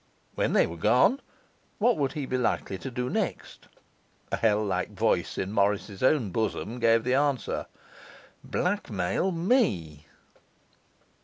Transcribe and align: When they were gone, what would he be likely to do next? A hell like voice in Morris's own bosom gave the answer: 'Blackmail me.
When 0.33 0.53
they 0.53 0.65
were 0.65 0.77
gone, 0.77 1.21
what 1.77 1.95
would 1.95 2.13
he 2.13 2.25
be 2.25 2.35
likely 2.35 2.79
to 2.79 2.89
do 2.89 3.07
next? 3.07 3.67
A 4.31 4.37
hell 4.37 4.65
like 4.65 4.93
voice 4.93 5.37
in 5.37 5.51
Morris's 5.51 6.01
own 6.01 6.31
bosom 6.31 6.79
gave 6.79 7.03
the 7.03 7.13
answer: 7.13 7.67
'Blackmail 8.43 9.31
me. 9.31 10.07